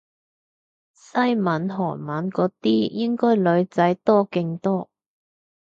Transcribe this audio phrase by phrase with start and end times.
[0.95, 4.89] 西文韓文嗰啲應該女仔多勁多